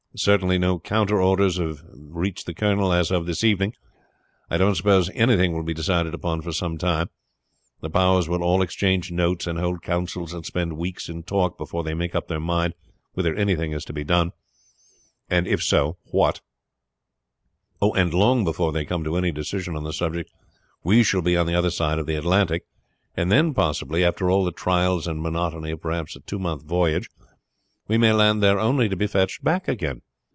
"Certainly 0.13 0.57
no 0.59 0.77
counter 0.77 1.21
orders 1.21 1.55
have 1.55 1.83
reached 1.95 2.45
the 2.45 2.53
colonel 2.53 2.89
this 2.89 3.45
evening. 3.45 3.71
I 4.49 4.57
don't 4.57 4.75
suppose 4.75 5.09
anything 5.13 5.53
will 5.53 5.63
be 5.63 5.73
decided 5.73 6.13
upon 6.13 6.41
for 6.41 6.51
some 6.51 6.77
time. 6.77 7.09
The 7.79 7.89
Powers 7.89 8.27
will 8.27 8.43
all 8.43 8.61
exchange 8.61 9.09
notes 9.09 9.47
and 9.47 9.57
hold 9.57 9.81
councils 9.81 10.33
and 10.33 10.45
spend 10.45 10.75
weeks 10.77 11.07
in 11.07 11.23
talk 11.23 11.57
before 11.57 11.85
they 11.85 11.93
make 11.93 12.13
up 12.13 12.27
their 12.27 12.41
mind 12.41 12.73
whether 13.13 13.33
anything 13.33 13.71
is 13.71 13.85
to 13.85 13.93
be 13.93 14.03
done, 14.03 14.33
and 15.29 15.47
if 15.47 15.63
so 15.63 15.95
what; 16.11 16.41
and 17.79 18.13
long 18.13 18.43
before 18.43 18.73
they 18.73 18.83
come 18.83 19.05
to 19.05 19.15
any 19.15 19.31
decision 19.31 19.77
on 19.77 19.85
the 19.85 19.93
subject 19.93 20.29
we 20.83 21.03
shall 21.03 21.21
be 21.21 21.37
on 21.37 21.45
the 21.45 21.55
other 21.55 21.71
side 21.71 21.99
of 21.99 22.05
the 22.05 22.15
Atlantic, 22.17 22.65
and 23.15 23.31
then, 23.31 23.53
possibly, 23.53 24.03
after 24.03 24.29
all 24.29 24.43
the 24.43 24.51
trials 24.51 25.07
and 25.07 25.21
monotony 25.21 25.71
of 25.71 25.79
perhaps 25.79 26.17
a 26.17 26.19
two 26.19 26.37
months' 26.37 26.65
voyage, 26.65 27.09
we 27.87 27.97
may 27.97 28.13
land 28.13 28.41
there 28.41 28.57
only 28.59 28.87
to 28.87 28.95
be 28.95 29.05
fetched 29.07 29.43
back 29.43 29.67
again. 29.67 30.01